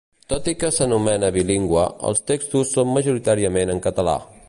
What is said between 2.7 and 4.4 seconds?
són majoritàriament en català.